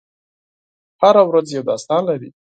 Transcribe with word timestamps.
هره 1.01 1.23
ورځ 1.29 1.47
یو 1.55 1.63
داستان 1.71 2.01
لري. 2.09 2.29